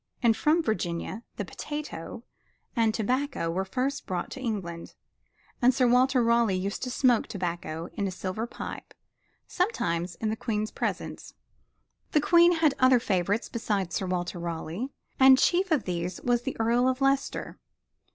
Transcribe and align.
And 0.23 0.35
from 0.35 0.63
Virginia 0.63 1.21
the 1.35 1.45
potato 1.45 2.23
and 2.75 2.91
tobacco 2.91 3.51
were 3.51 3.63
first 3.63 4.07
brought 4.07 4.35
into 4.35 4.39
England 4.39 4.95
and 5.61 5.75
Sir 5.75 5.87
Walter 5.87 6.23
Raleigh 6.23 6.55
used 6.57 6.81
to 6.81 6.89
smoke 6.89 7.27
tobacco 7.27 7.87
in 7.93 8.07
a 8.07 8.11
silver 8.11 8.47
pipe, 8.47 8.95
sometimes 9.45 10.15
in 10.15 10.29
the 10.29 10.35
Queen's 10.35 10.71
presence. 10.71 11.35
The 12.13 12.19
Queen 12.19 12.53
had 12.53 12.73
other 12.79 12.99
favorites 12.99 13.47
beside 13.47 13.93
Sir 13.93 14.07
Walter 14.07 14.39
Raleigh, 14.39 14.89
and 15.19 15.37
chief 15.37 15.69
of 15.69 15.83
these 15.83 16.19
was 16.23 16.41
the 16.41 16.57
Earl 16.59 16.87
of 16.87 16.99
Leicester. 16.99 17.59